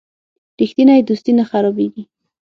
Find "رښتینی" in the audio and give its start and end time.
0.61-0.99